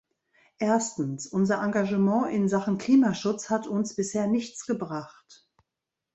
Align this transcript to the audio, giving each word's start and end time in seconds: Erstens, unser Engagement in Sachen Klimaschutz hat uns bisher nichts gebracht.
Erstens, 0.57 1.27
unser 1.27 1.61
Engagement 1.61 2.31
in 2.33 2.49
Sachen 2.49 2.79
Klimaschutz 2.79 3.51
hat 3.51 3.67
uns 3.67 3.93
bisher 3.95 4.25
nichts 4.25 4.65
gebracht. 4.65 5.47